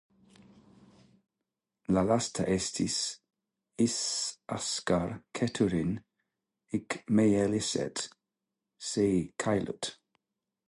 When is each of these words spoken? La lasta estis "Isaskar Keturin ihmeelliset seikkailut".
La 1.97 2.01
lasta 2.11 2.45
estis 2.53 2.95
"Isaskar 3.85 5.13
Keturin 5.41 5.91
ihmeelliset 6.79 8.05
seikkailut". 8.93 9.91